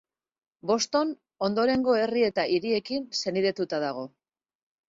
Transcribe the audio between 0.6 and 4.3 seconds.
Boston ondorengo herri eta hiriekin senidetuta dago.